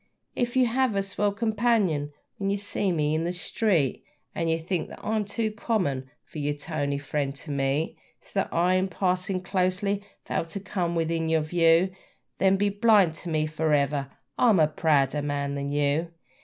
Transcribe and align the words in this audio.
If 0.35 0.55
you 0.55 0.65
have 0.65 0.95
a 0.95 1.03
swell 1.03 1.31
companion 1.31 2.11
when 2.37 2.49
you 2.49 2.57
see 2.57 2.91
me 2.91 3.15
on 3.15 3.23
the 3.23 3.31
street, 3.31 4.03
And 4.33 4.49
you 4.49 4.57
think 4.57 4.89
that 4.89 4.99
I'm 5.05 5.25
too 5.25 5.51
common 5.51 6.09
for 6.23 6.39
your 6.39 6.55
toney 6.55 6.97
friend 6.97 7.35
to 7.35 7.51
meet, 7.51 7.99
So 8.19 8.31
that 8.39 8.49
I, 8.51 8.73
in 8.73 8.87
passing 8.87 9.41
closely, 9.41 10.03
fail 10.25 10.43
to 10.45 10.59
come 10.59 10.95
within 10.95 11.29
your 11.29 11.41
view 11.41 11.91
Then 12.39 12.57
be 12.57 12.69
blind 12.69 13.13
to 13.17 13.29
me 13.29 13.45
for 13.45 13.73
ever: 13.73 14.09
I'm 14.39 14.59
a 14.59 14.67
prouder 14.67 15.21
man 15.21 15.53
than 15.53 15.69
you! 15.69 16.07